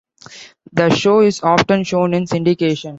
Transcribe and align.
The 0.73 0.89
show 0.89 1.19
is 1.19 1.43
often 1.43 1.83
shown 1.83 2.15
in 2.15 2.25
syndication. 2.25 2.89